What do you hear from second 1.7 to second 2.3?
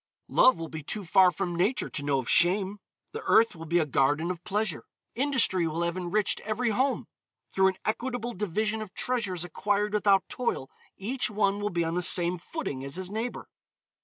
to know of